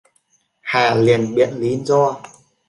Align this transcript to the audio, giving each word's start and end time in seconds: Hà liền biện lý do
Hà 0.61 0.95
liền 0.95 1.35
biện 1.35 1.49
lý 1.57 1.79
do 1.85 2.21